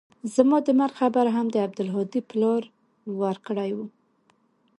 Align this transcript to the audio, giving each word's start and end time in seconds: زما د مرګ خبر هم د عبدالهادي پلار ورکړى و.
زما 0.35 0.57
د 0.67 0.69
مرګ 0.79 0.93
خبر 1.01 1.25
هم 1.35 1.45
د 1.51 1.55
عبدالهادي 1.65 2.21
پلار 2.29 2.63
ورکړى 3.21 3.69
و. 3.73 3.79